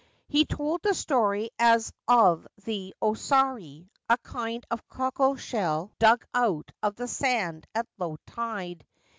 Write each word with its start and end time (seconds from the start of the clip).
He 0.27 0.45
told 0.45 0.81
the 0.81 0.95
story 0.95 1.51
as 1.59 1.93
of 2.07 2.47
the 2.65 2.95
osari, 3.03 3.87
a 4.09 4.17
kind 4.17 4.63
of 4.71 4.87
cockle 4.87 5.35
shell 5.35 5.91
dug 5.99 6.25
out 6.33 6.71
of 6.81 6.95
the 6.95 7.07
sand 7.07 7.67
at 7.75 7.85
low 7.99 8.17
tide. 8.25 8.83